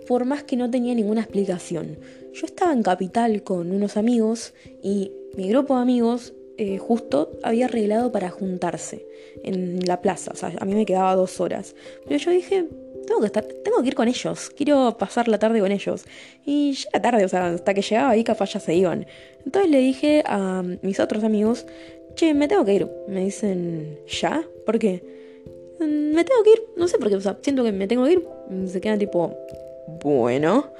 por 0.06 0.24
más 0.24 0.44
que 0.44 0.56
no 0.56 0.70
tenía 0.70 0.94
ninguna 0.94 1.22
explicación. 1.22 1.98
Yo 2.32 2.46
estaba 2.46 2.72
en 2.72 2.82
Capital 2.82 3.42
con 3.42 3.72
unos 3.72 3.96
amigos 3.96 4.54
y 4.82 5.12
mi 5.36 5.48
grupo 5.48 5.76
de 5.76 5.82
amigos 5.82 6.34
eh, 6.56 6.78
justo 6.78 7.32
había 7.42 7.64
arreglado 7.66 8.12
para 8.12 8.30
juntarse 8.30 9.06
en 9.42 9.80
la 9.86 10.00
plaza, 10.00 10.30
o 10.32 10.36
sea, 10.36 10.52
a 10.58 10.64
mí 10.64 10.74
me 10.74 10.86
quedaba 10.86 11.16
dos 11.16 11.40
horas. 11.40 11.74
Pero 12.06 12.18
yo 12.18 12.30
dije, 12.30 12.66
tengo 13.06 13.20
que, 13.20 13.26
estar, 13.26 13.44
tengo 13.44 13.82
que 13.82 13.88
ir 13.88 13.94
con 13.94 14.08
ellos, 14.08 14.50
quiero 14.50 14.96
pasar 14.98 15.28
la 15.28 15.38
tarde 15.38 15.60
con 15.60 15.72
ellos. 15.72 16.04
Y 16.44 16.72
ya 16.72 16.88
la 16.92 17.02
tarde, 17.02 17.24
o 17.24 17.28
sea, 17.28 17.48
hasta 17.48 17.74
que 17.74 17.82
llegaba 17.82 18.10
ahí 18.10 18.24
capaz 18.24 18.52
ya 18.52 18.60
se 18.60 18.74
iban. 18.74 19.06
Entonces 19.44 19.70
le 19.70 19.78
dije 19.78 20.22
a 20.26 20.62
mis 20.82 21.00
otros 21.00 21.24
amigos, 21.24 21.66
che, 22.14 22.34
me 22.34 22.48
tengo 22.48 22.64
que 22.64 22.74
ir. 22.74 22.88
Me 23.08 23.24
dicen, 23.24 23.98
¿ya? 24.06 24.44
¿Por 24.64 24.78
qué? 24.78 25.02
Mm, 25.80 26.14
me 26.14 26.24
tengo 26.24 26.42
que 26.44 26.50
ir, 26.52 26.62
no 26.76 26.88
sé 26.88 26.98
por 26.98 27.08
qué, 27.08 27.16
o 27.16 27.20
sea, 27.20 27.36
siento 27.42 27.64
que 27.64 27.72
me 27.72 27.86
tengo 27.86 28.04
que 28.04 28.12
ir. 28.12 28.28
Se 28.66 28.80
quedan 28.80 28.98
tipo, 28.98 29.36
bueno. 29.86 30.70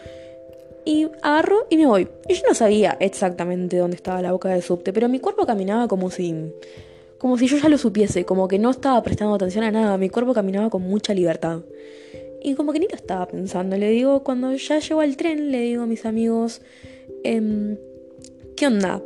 Y 0.85 1.09
agarro 1.23 1.67
y 1.71 1.77
me 1.77 1.87
voy. 1.87 2.09
Y 2.29 2.35
yo 2.35 2.43
no 2.47 2.55
sabía 2.55 2.97
exactamente 3.01 3.79
dónde 3.79 3.97
estaba 3.97 4.21
la 4.21 4.33
boca 4.33 4.51
del 4.51 4.63
subte, 4.63 4.93
pero 4.93 5.09
mi 5.09 5.19
cuerpo 5.19 5.47
caminaba 5.47 5.89
como 5.89 6.11
si 6.11 6.53
como 7.25 7.39
si 7.39 7.47
yo 7.47 7.57
ya 7.57 7.71
lo 7.71 7.79
supiese, 7.79 8.27
como 8.27 8.49
que 8.49 8.59
no 8.59 8.71
estaba 8.71 9.03
prestando 9.03 9.35
atención 9.35 9.65
a 9.65 9.71
nada, 9.71 9.97
mi 9.97 10.11
cuerpo 10.11 10.35
caminaba 10.35 10.69
con 10.69 10.83
mucha 10.83 11.15
libertad. 11.15 11.63
Y 12.43 12.55
como 12.55 12.75
que 12.75 12.81
ni 12.81 12.87
lo 12.87 12.97
estaba 12.97 13.27
pensando. 13.27 13.79
Le 13.79 13.89
digo, 13.89 14.23
cuando 14.23 14.53
ya 14.53 14.79
llegó 14.79 15.01
al 15.01 15.17
tren, 15.17 15.51
le 15.51 15.61
digo 15.61 15.85
a 15.85 15.87
mis 15.87 16.05
amigos, 16.05 16.61
em, 17.23 17.79
¿qué 18.55 18.67
onda? 18.67 19.03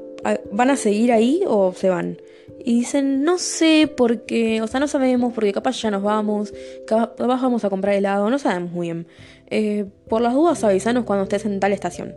¿Van 0.51 0.71
a 0.71 0.77
seguir 0.77 1.13
ahí 1.13 1.43
o 1.47 1.73
se 1.73 1.91
van? 1.91 2.21
Y 2.65 2.81
dicen, 2.81 3.23
no 3.23 3.39
sé, 3.39 3.89
porque, 3.97 4.61
o 4.63 4.67
sea, 4.67 4.81
no 4.81 4.89
sabemos, 4.89 5.33
porque 5.33 5.53
capaz 5.53 5.81
ya 5.81 5.93
nos 5.93 6.03
vamos, 6.03 6.53
capaz 6.89 7.25
vamos 7.25 7.65
a 7.65 7.71
comprar 7.71 7.95
helado, 7.95 8.29
no 8.31 8.41
sabemos 8.41 8.73
muy 8.73 8.89
bien. 8.89 9.07
Eh, 9.51 9.87
por 10.09 10.21
las 10.21 10.35
dudas, 10.35 10.63
avisanos 10.63 11.05
cuando 11.05 11.25
estés 11.25 11.45
en 11.47 11.59
tal 11.61 11.73
estación. 11.73 12.15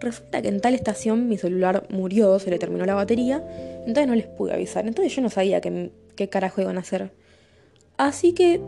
Resulta 0.00 0.42
que 0.42 0.48
en 0.48 0.60
tal 0.60 0.74
estación 0.74 1.28
mi 1.28 1.36
celular 1.36 1.86
murió, 1.90 2.38
se 2.38 2.50
le 2.50 2.58
terminó 2.58 2.84
la 2.86 2.94
batería, 2.94 3.44
entonces 3.80 4.06
no 4.08 4.14
les 4.14 4.26
pude 4.26 4.52
avisar. 4.52 4.86
Entonces 4.86 5.14
yo 5.14 5.22
no 5.22 5.30
sabía 5.30 5.60
qué, 5.60 6.28
carajo 6.28 6.60
iban 6.60 6.76
a 6.76 6.80
hacer. 6.80 7.12
Así 7.98 8.32
que 8.32 8.60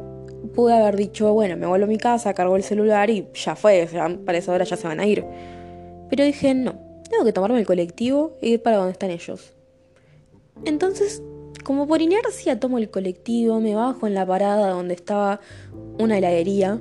pude 0.55 0.75
haber 0.75 0.97
dicho, 0.97 1.33
bueno, 1.33 1.57
me 1.57 1.67
vuelvo 1.67 1.87
a 1.87 1.89
mi 1.89 1.99
casa, 1.99 2.35
cargo 2.35 2.57
el 2.57 2.63
celular 2.63 3.11
y 3.11 3.27
ya 3.35 3.57
fue, 3.57 3.87
sea, 3.89 4.17
para 4.25 4.39
esa 4.39 4.53
hora 4.53 4.65
ya 4.65 4.77
se 4.77 4.87
van 4.87 5.01
a 5.01 5.07
ir. 5.07 5.25
Pero 6.11 6.25
dije, 6.25 6.55
no, 6.55 6.75
tengo 7.11 7.25
que 7.25 7.33
tomarme 7.33 7.59
el 7.59 7.67
colectivo 7.67 8.37
e 8.41 8.51
ir 8.51 8.63
para 8.63 8.77
donde 8.77 8.93
están 8.93 9.11
ellos. 9.11 9.55
Entonces, 10.65 11.23
como 11.65 11.89
por 11.89 12.03
inercia 12.03 12.61
tomo 12.61 12.79
el 12.79 12.91
colectivo, 12.91 13.59
me 13.61 13.75
bajo 13.75 14.07
en 14.07 14.15
la 14.15 14.27
parada 14.27 14.69
donde 14.69 14.95
estaba 14.95 15.41
una 15.99 16.19
heladería, 16.19 16.81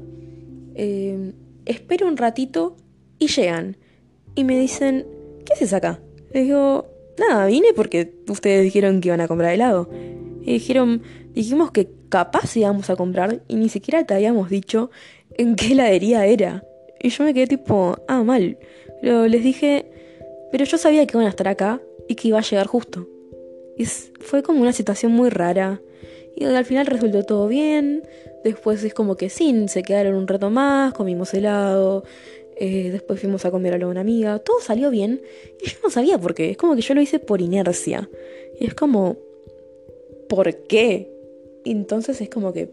eh, 0.75 1.33
espero 1.65 2.07
un 2.07 2.17
ratito 2.17 2.75
y 3.19 3.27
llegan. 3.27 3.77
Y 4.35 4.43
me 4.43 4.59
dicen, 4.59 5.05
¿qué 5.45 5.53
haces 5.53 5.73
acá? 5.73 5.99
Les 6.33 6.45
digo, 6.45 6.87
nada, 7.17 7.45
vine 7.45 7.73
porque 7.75 8.13
ustedes 8.27 8.63
dijeron 8.63 9.01
que 9.01 9.09
iban 9.09 9.21
a 9.21 9.27
comprar 9.27 9.53
helado. 9.53 9.89
Y 10.41 10.53
dijeron, 10.53 11.01
dijimos 11.33 11.71
que 11.71 11.89
capaz 12.09 12.55
íbamos 12.57 12.89
a 12.89 12.95
comprar 12.95 13.41
y 13.47 13.55
ni 13.55 13.69
siquiera 13.69 14.05
te 14.05 14.13
habíamos 14.13 14.49
dicho 14.49 14.91
en 15.31 15.55
qué 15.55 15.73
heladería 15.73 16.25
era. 16.25 16.63
Y 17.01 17.09
yo 17.09 17.23
me 17.23 17.33
quedé 17.33 17.47
tipo, 17.47 17.97
ah, 18.07 18.23
mal. 18.23 18.57
Pero 19.01 19.27
les 19.27 19.43
dije, 19.43 19.85
pero 20.51 20.65
yo 20.65 20.77
sabía 20.77 21.05
que 21.05 21.17
iban 21.17 21.27
a 21.27 21.29
estar 21.29 21.47
acá 21.47 21.81
y 22.07 22.15
que 22.15 22.29
iba 22.29 22.39
a 22.39 22.43
llegar 22.43 22.67
justo. 22.67 23.07
Y 23.77 23.85
fue 23.85 24.43
como 24.43 24.61
una 24.61 24.73
situación 24.73 25.11
muy 25.11 25.29
rara. 25.29 25.81
Y 26.35 26.45
al 26.45 26.65
final 26.65 26.85
resultó 26.85 27.23
todo 27.23 27.47
bien. 27.47 28.03
Después 28.43 28.83
es 28.83 28.93
como 28.93 29.15
que 29.15 29.29
sí, 29.29 29.67
se 29.67 29.83
quedaron 29.83 30.15
un 30.15 30.27
rato 30.27 30.49
más, 30.49 30.93
comimos 30.93 31.33
helado. 31.33 32.03
Eh, 32.55 32.91
después 32.91 33.19
fuimos 33.19 33.45
a 33.45 33.51
comer 33.51 33.81
a 33.81 33.87
una 33.87 34.01
amiga. 34.01 34.39
Todo 34.39 34.59
salió 34.59 34.89
bien. 34.89 35.21
Y 35.61 35.69
yo 35.69 35.77
no 35.83 35.89
sabía 35.89 36.17
por 36.17 36.33
qué. 36.33 36.51
Es 36.51 36.57
como 36.57 36.75
que 36.75 36.81
yo 36.81 36.93
lo 36.93 37.01
hice 37.01 37.19
por 37.19 37.41
inercia. 37.41 38.09
Y 38.59 38.67
es 38.67 38.73
como, 38.73 39.17
¿por 40.27 40.55
qué? 40.67 41.09
entonces 41.65 42.19
es 42.21 42.29
como 42.29 42.53
que 42.53 42.69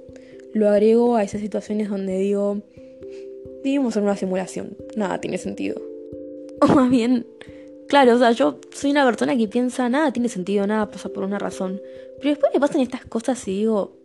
lo 0.53 0.69
agrego 0.69 1.17
a 1.17 1.23
esas 1.23 1.41
situaciones 1.41 1.89
donde 1.89 2.19
digo, 2.19 2.61
vivimos 3.63 3.97
en 3.97 4.05
una 4.05 4.17
simulación, 4.17 4.77
nada 4.97 5.21
tiene 5.21 5.39
sentido. 5.39 5.81
O 6.61 6.67
más 6.67 6.91
bien, 6.91 7.27
claro, 7.89 8.15
o 8.15 8.19
sea, 8.19 8.33
yo 8.33 8.59
soy 8.73 8.91
una 8.91 9.07
persona 9.07 9.37
que 9.37 9.49
piensa, 9.49 9.89
nada 9.89 10.13
tiene 10.13 10.29
sentido, 10.29 10.67
nada 10.67 10.91
pasa 10.91 11.09
por 11.09 11.25
una 11.25 11.39
razón. 11.39 11.81
Pero 12.21 12.31
después 12.31 12.53
me 12.53 12.61
pasan 12.61 12.81
estas 12.81 13.05
cosas 13.05 13.47
y 13.49 13.53
digo, 13.53 13.97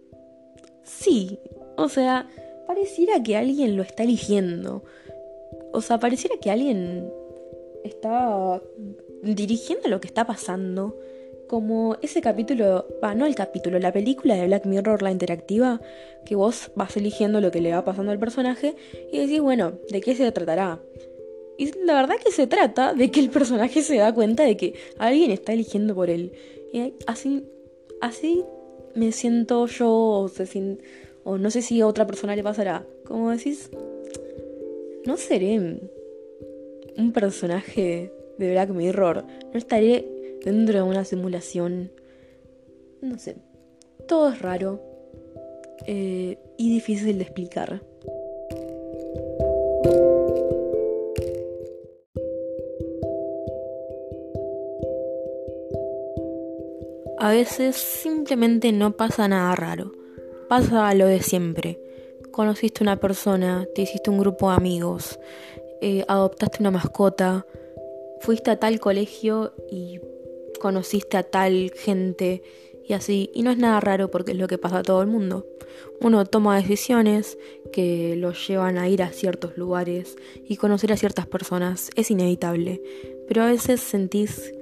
sí, 0.83 1.39
o 1.77 1.89
sea, 1.89 2.29
pareciera 2.67 3.21
que 3.21 3.37
alguien 3.37 3.75
lo 3.75 3.83
está 3.83 4.03
eligiendo. 4.03 4.83
O 5.73 5.81
sea, 5.81 5.99
pareciera 5.99 6.37
que 6.37 6.51
alguien 6.51 7.11
está 7.83 8.61
dirigiendo 9.21 9.89
lo 9.89 9.99
que 9.99 10.07
está 10.07 10.25
pasando 10.25 10.97
como 11.47 11.97
ese 12.01 12.21
capítulo, 12.21 12.87
va, 13.03 13.13
no 13.13 13.25
el 13.25 13.35
capítulo, 13.35 13.79
la 13.79 13.93
película 13.93 14.35
de 14.35 14.47
Black 14.47 14.65
Mirror, 14.65 15.01
la 15.01 15.11
interactiva, 15.11 15.79
que 16.25 16.35
vos 16.35 16.71
vas 16.75 16.97
eligiendo 16.97 17.39
lo 17.39 17.51
que 17.51 17.61
le 17.61 17.71
va 17.71 17.85
pasando 17.85 18.11
al 18.11 18.19
personaje 18.19 18.75
y 19.11 19.19
decís, 19.19 19.41
bueno, 19.41 19.73
¿de 19.89 20.01
qué 20.01 20.15
se 20.15 20.31
tratará? 20.31 20.79
Y 21.57 21.71
la 21.85 21.93
verdad 21.93 22.15
que 22.23 22.31
se 22.31 22.47
trata 22.47 22.93
de 22.93 23.11
que 23.11 23.19
el 23.19 23.29
personaje 23.29 23.81
se 23.81 23.97
da 23.97 24.13
cuenta 24.13 24.43
de 24.43 24.57
que 24.57 24.73
alguien 24.97 25.31
está 25.31 25.53
eligiendo 25.53 25.95
por 25.95 26.09
él. 26.09 26.33
Y 26.73 26.93
así, 27.07 27.45
así 28.01 28.43
me 28.93 29.11
siento 29.11 29.65
yo, 29.67 29.89
o, 29.89 30.29
o 31.23 31.37
no 31.37 31.51
sé 31.51 31.61
si 31.61 31.81
a 31.81 31.87
otra 31.87 32.07
persona 32.07 32.35
le 32.35 32.43
pasará. 32.43 32.85
Como 33.05 33.31
decís, 33.31 33.69
no 35.05 35.17
seré 35.17 35.59
un 36.97 37.11
personaje 37.11 38.11
de 38.37 38.51
Black 38.51 38.69
Mirror, 38.71 39.25
no 39.51 39.57
estaré 39.57 40.37
dentro 40.43 40.75
de 40.75 40.81
una 40.83 41.05
simulación. 41.05 41.91
No 43.01 43.17
sé, 43.19 43.37
todo 44.07 44.29
es 44.29 44.41
raro. 44.41 44.81
eh, 45.87 46.37
y 46.57 46.73
difícil 46.73 47.17
de 47.17 47.23
explicar. 47.23 47.81
A 57.25 57.31
veces 57.31 57.75
simplemente 57.75 58.71
no 58.71 58.91
pasa 58.91 59.27
nada 59.27 59.55
raro. 59.55 59.91
Pasa 60.47 60.93
lo 60.93 61.07
de 61.07 61.23
siempre. 61.23 61.79
Conociste 62.29 62.83
una 62.83 62.99
persona, 62.99 63.65
te 63.73 63.81
hiciste 63.81 64.11
un 64.11 64.19
grupo 64.19 64.51
de 64.51 64.57
amigos, 64.57 65.19
eh, 65.81 66.05
adoptaste 66.07 66.59
una 66.59 66.69
mascota, 66.69 67.47
fuiste 68.19 68.51
a 68.51 68.59
tal 68.59 68.79
colegio 68.79 69.53
y 69.71 69.99
conociste 70.61 71.17
a 71.17 71.23
tal 71.23 71.71
gente 71.75 72.43
y 72.87 72.93
así. 72.93 73.31
Y 73.33 73.41
no 73.41 73.49
es 73.49 73.57
nada 73.57 73.79
raro 73.79 74.11
porque 74.11 74.33
es 74.33 74.37
lo 74.37 74.45
que 74.45 74.59
pasa 74.59 74.77
a 74.77 74.83
todo 74.83 75.01
el 75.01 75.07
mundo. 75.07 75.47
Uno 76.01 76.25
toma 76.25 76.57
decisiones 76.57 77.39
que 77.73 78.15
los 78.17 78.47
llevan 78.47 78.77
a 78.77 78.87
ir 78.87 79.01
a 79.01 79.11
ciertos 79.11 79.57
lugares 79.57 80.15
y 80.47 80.57
conocer 80.57 80.93
a 80.93 80.97
ciertas 80.97 81.25
personas. 81.25 81.89
Es 81.95 82.11
inevitable. 82.11 82.83
Pero 83.27 83.41
a 83.41 83.47
veces 83.47 83.81
sentís 83.81 84.53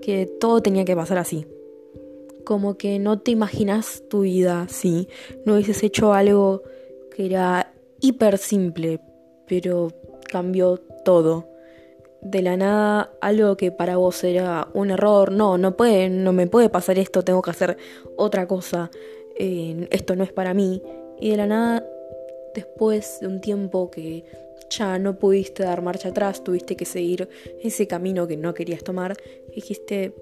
que 0.00 0.26
todo 0.38 0.60
tenía 0.62 0.84
que 0.84 0.94
pasar 0.94 1.18
así. 1.18 1.44
Como 2.44 2.76
que 2.76 2.98
no 2.98 3.20
te 3.20 3.30
imaginas 3.30 4.02
tu 4.08 4.20
vida 4.20 4.66
si 4.68 5.08
no 5.44 5.54
hubieses 5.54 5.82
hecho 5.82 6.12
algo 6.12 6.62
que 7.14 7.26
era 7.26 7.72
hiper 8.00 8.38
simple, 8.38 9.00
pero 9.46 9.92
cambió 10.28 10.78
todo. 11.04 11.48
De 12.20 12.42
la 12.42 12.56
nada 12.56 13.10
algo 13.20 13.56
que 13.56 13.70
para 13.70 13.96
vos 13.96 14.24
era 14.24 14.68
un 14.74 14.90
error, 14.90 15.30
no, 15.30 15.58
no 15.58 15.76
puede, 15.76 16.08
no 16.08 16.32
me 16.32 16.46
puede 16.46 16.70
pasar 16.70 16.98
esto, 16.98 17.22
tengo 17.22 17.42
que 17.42 17.50
hacer 17.50 17.76
otra 18.16 18.46
cosa, 18.46 18.90
eh, 19.36 19.88
esto 19.90 20.16
no 20.16 20.24
es 20.24 20.32
para 20.32 20.54
mí. 20.54 20.82
Y 21.20 21.30
de 21.30 21.36
la 21.36 21.46
nada, 21.46 21.86
después 22.54 23.20
de 23.20 23.26
un 23.26 23.40
tiempo 23.40 23.90
que 23.90 24.24
ya 24.70 24.98
no 24.98 25.18
pudiste 25.18 25.64
dar 25.64 25.82
marcha 25.82 26.08
atrás, 26.08 26.42
tuviste 26.42 26.76
que 26.76 26.84
seguir 26.84 27.28
ese 27.62 27.86
camino 27.86 28.26
que 28.26 28.36
no 28.36 28.54
querías 28.54 28.82
tomar, 28.82 29.16
dijiste, 29.54 30.14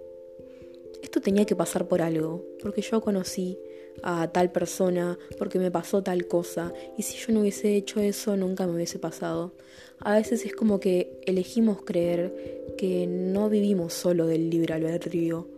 esto 1.03 1.21
tenía 1.21 1.45
que 1.45 1.57
pasar 1.57 1.89
por 1.89 2.01
algo, 2.01 2.45
porque 2.63 2.81
yo 2.81 3.01
conocí 3.01 3.59
a 4.03 4.29
tal 4.29 4.51
persona, 4.51 5.19
porque 5.39 5.59
me 5.59 5.71
pasó 5.71 6.03
tal 6.03 6.27
cosa, 6.27 6.73
y 6.97 7.03
si 7.03 7.19
yo 7.19 7.33
no 7.33 7.41
hubiese 7.41 7.77
hecho 7.77 8.01
eso, 8.01 8.37
nunca 8.37 8.67
me 8.67 8.75
hubiese 8.75 8.99
pasado. 8.99 9.53
A 9.99 10.15
veces 10.15 10.47
es 10.47 10.55
como 10.55 10.81
que 10.81 11.21
elegimos 11.27 11.83
creer 11.83 12.75
que 12.79 13.07
no 13.07 13.51
vivimos 13.51 13.93
solo 13.93 14.27
del 14.27 14.49
libre 14.49 14.75
albedrío, 14.75 15.49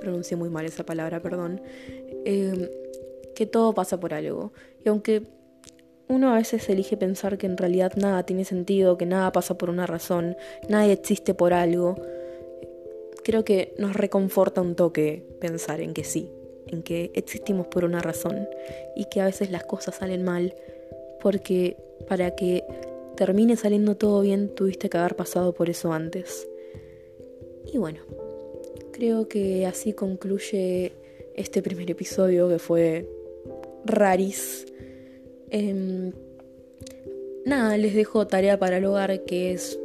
pronuncié 0.00 0.36
muy 0.36 0.50
mal 0.50 0.66
esa 0.66 0.84
palabra, 0.84 1.20
perdón, 1.20 1.60
em, 2.24 2.68
que 3.34 3.46
todo 3.46 3.74
pasa 3.74 3.98
por 3.98 4.14
algo. 4.14 4.52
Y 4.84 4.88
aunque 4.88 5.26
uno 6.08 6.32
a 6.32 6.36
veces 6.36 6.68
elige 6.68 6.96
pensar 6.96 7.38
que 7.38 7.46
en 7.46 7.56
realidad 7.56 7.92
nada 7.96 8.24
tiene 8.24 8.44
sentido, 8.44 8.98
que 8.98 9.06
nada 9.06 9.32
pasa 9.32 9.56
por 9.56 9.70
una 9.70 9.86
razón, 9.86 10.36
nadie 10.68 10.92
existe 10.92 11.34
por 11.34 11.52
algo, 11.52 11.96
creo 13.24 13.44
que 13.44 13.74
nos 13.78 13.94
reconforta 13.94 14.60
un 14.60 14.76
toque 14.76 15.24
pensar 15.40 15.80
en 15.80 15.94
que 15.94 16.04
sí, 16.04 16.30
en 16.68 16.82
que 16.82 17.10
existimos 17.14 17.66
por 17.66 17.84
una 17.84 18.00
razón 18.00 18.48
y 18.94 19.06
que 19.06 19.20
a 19.20 19.24
veces 19.24 19.50
las 19.50 19.64
cosas 19.64 19.96
salen 19.96 20.22
mal 20.22 20.54
porque 21.20 21.76
para 22.06 22.36
que 22.36 22.64
termine 23.16 23.56
saliendo 23.56 23.96
todo 23.96 24.20
bien 24.20 24.54
tuviste 24.54 24.88
que 24.88 24.98
haber 24.98 25.16
pasado 25.16 25.54
por 25.54 25.70
eso 25.70 25.92
antes. 25.92 26.46
Y 27.72 27.78
bueno, 27.78 28.00
creo 28.92 29.26
que 29.26 29.66
así 29.66 29.92
concluye 29.94 30.92
este 31.34 31.62
primer 31.62 31.90
episodio 31.90 32.48
que 32.48 32.58
fue 32.58 33.08
raris. 33.84 34.66
Em, 35.50 36.12
nada, 37.44 37.76
les 37.76 37.94
dejo 37.94 38.26
tarea 38.26 38.58
para 38.58 38.76
el 38.76 38.84
hogar 38.84 39.24
que 39.24 39.52
es 39.52 39.78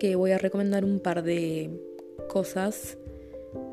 que 0.00 0.16
voy 0.16 0.32
a 0.32 0.38
recomendar 0.38 0.84
un 0.84 1.00
par 1.00 1.22
de 1.22 1.70
cosas 2.26 2.98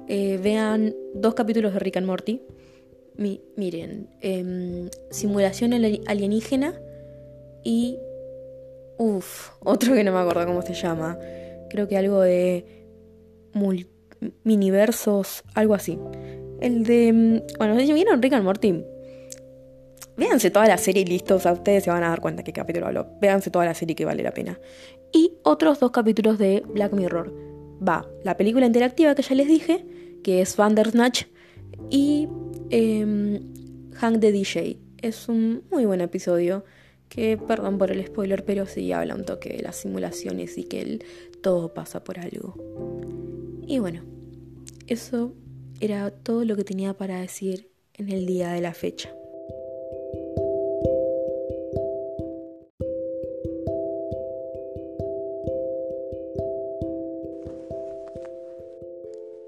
eh, 0.08 0.38
vean 0.42 0.96
dos 1.14 1.34
capítulos 1.34 1.74
de 1.74 1.80
Rick 1.80 1.98
and 1.98 2.08
Morty. 2.08 2.42
miren, 3.18 4.10
em, 4.22 4.90
simulación 5.12 5.74
alienígena 5.74 6.74
y... 7.64 7.98
Uff, 8.98 9.50
otro 9.62 9.94
que 9.96 10.04
no 10.04 10.12
me 10.12 10.20
acuerdo 10.20 10.46
cómo 10.46 10.62
se 10.62 10.74
llama. 10.74 11.18
Creo 11.70 11.88
que 11.88 11.98
algo 11.98 12.22
de... 12.22 12.86
miniversos, 14.44 15.44
algo 15.54 15.74
así. 15.74 15.98
El 16.60 16.84
de... 16.84 17.08
Em, 17.08 17.42
bueno, 17.58 17.80
si 17.80 17.94
vieron 17.94 18.22
Rick 18.22 18.34
and 18.34 18.44
Morty, 18.44 18.84
véanse 20.18 20.52
toda 20.52 20.68
la 20.68 20.78
serie 20.78 21.04
y 21.04 21.06
listo, 21.06 21.36
o 21.36 21.40
sea, 21.40 21.54
ustedes 21.54 21.84
se 21.86 21.92
van 21.92 22.04
a 22.04 22.10
dar 22.10 22.20
cuenta 22.20 22.44
qué 22.44 22.52
capítulo 22.52 22.88
hablo. 22.88 23.08
Véanse 23.22 23.52
toda 23.52 23.66
la 23.66 23.74
serie 23.74 23.96
que 23.96 24.06
vale 24.06 24.22
la 24.22 24.32
pena. 24.32 24.60
Y 25.12 25.38
otros 25.44 25.80
dos 25.80 25.92
capítulos 25.92 26.38
de 26.38 26.64
Black 26.68 26.94
Mirror 26.94 27.53
va 27.88 28.08
la 28.24 28.38
película 28.38 28.66
interactiva 28.66 29.16
que 29.16 29.22
ya 29.22 29.36
les 29.36 29.48
dije, 29.48 29.86
que 30.24 30.42
es 30.42 30.56
Vandersnatch, 30.56 31.26
y 31.90 32.28
eh, 32.70 33.42
Hank 33.96 34.20
the 34.20 34.32
DJ. 34.32 34.78
Es 35.02 35.28
un 35.28 35.64
muy 35.70 35.86
buen 35.86 36.02
episodio 36.02 36.64
que, 37.10 37.38
perdón 37.38 37.78
por 37.78 37.92
el 37.92 38.06
spoiler, 38.06 38.44
pero 38.46 38.66
sí 38.66 38.92
habla 38.92 39.16
un 39.16 39.26
toque 39.26 39.50
de 39.50 39.62
las 39.62 39.76
simulaciones 39.76 40.58
y 40.58 40.64
que 40.64 41.00
todo 41.42 41.74
pasa 41.74 42.04
por 42.04 42.20
algo. 42.20 42.56
Y 43.68 43.80
bueno, 43.80 44.02
eso 44.88 45.34
era 45.80 46.10
todo 46.12 46.46
lo 46.46 46.56
que 46.56 46.64
tenía 46.64 46.94
para 46.96 47.20
decir 47.20 47.70
en 47.94 48.10
el 48.10 48.26
día 48.26 48.52
de 48.52 48.62
la 48.62 48.74
fecha. 48.74 49.14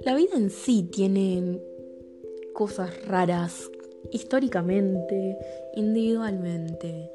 La 0.05 0.13
vida 0.13 0.37
en 0.37 0.51
sí 0.51 0.83
tiene 0.83 1.59
cosas 2.53 3.07
raras 3.07 3.71
históricamente, 4.11 5.35
individualmente, 5.75 7.09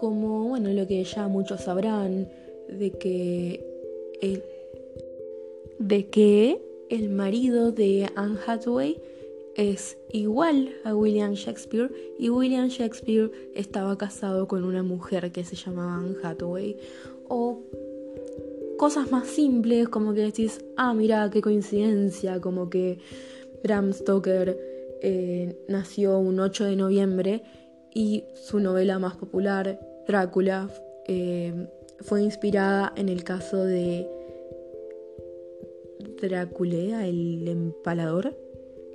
como 0.00 0.48
bueno, 0.48 0.70
lo 0.70 0.86
que 0.86 1.04
ya 1.04 1.28
muchos 1.28 1.60
sabrán 1.60 2.26
de 2.68 2.92
que 2.92 3.62
el, 4.22 4.42
de 5.78 6.06
que 6.06 6.62
el 6.88 7.10
marido 7.10 7.72
de 7.72 8.08
Anne 8.16 8.38
Hathaway 8.46 8.98
es 9.54 9.98
igual 10.10 10.74
a 10.84 10.96
William 10.96 11.34
Shakespeare 11.34 11.92
y 12.18 12.30
William 12.30 12.68
Shakespeare 12.68 13.30
estaba 13.54 13.98
casado 13.98 14.48
con 14.48 14.64
una 14.64 14.82
mujer 14.82 15.30
que 15.30 15.44
se 15.44 15.56
llamaba 15.56 15.96
Anne 15.96 16.16
Hathaway 16.22 16.78
o 17.28 17.60
cosas 18.84 19.10
más 19.10 19.26
simples, 19.26 19.88
como 19.88 20.12
que 20.12 20.20
decís, 20.20 20.62
ah, 20.76 20.92
mira, 20.92 21.30
qué 21.30 21.40
coincidencia, 21.40 22.38
como 22.42 22.68
que 22.68 22.98
Bram 23.62 23.94
Stoker 23.94 24.58
eh, 25.00 25.56
nació 25.68 26.18
un 26.18 26.38
8 26.38 26.66
de 26.66 26.76
noviembre 26.76 27.42
y 27.94 28.24
su 28.34 28.60
novela 28.60 28.98
más 28.98 29.16
popular, 29.16 29.80
Drácula, 30.06 30.68
eh, 31.06 31.66
fue 32.00 32.22
inspirada 32.22 32.92
en 32.94 33.08
el 33.08 33.24
caso 33.24 33.64
de 33.64 34.06
Drácula, 36.20 37.06
el 37.06 37.48
empalador, 37.48 38.36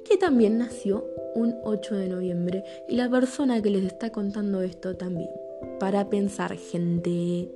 que 0.08 0.18
también 0.18 0.60
nació 0.60 1.04
un 1.34 1.56
8 1.64 1.96
de 1.96 2.10
noviembre. 2.10 2.64
Y 2.88 2.96
la 2.96 3.10
persona 3.10 3.60
que 3.60 3.72
les 3.72 3.86
está 3.86 4.12
contando 4.12 4.62
esto 4.62 4.96
también. 4.96 5.32
Para 5.80 6.12
pensar, 6.12 6.56
gente. 6.58 7.50